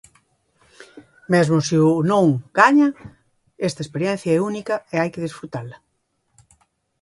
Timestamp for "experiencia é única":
3.85-4.75